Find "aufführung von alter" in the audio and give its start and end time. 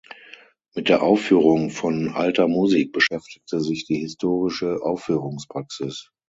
1.03-2.47